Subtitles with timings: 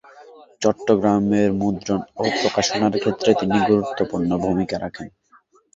[0.61, 5.07] চট্টগ্রামে মুদ্রণ ও প্রকাশনার ক্ষেত্রে তিনি গুরুত্বপূর্ণ ভূমিকা রাখেন।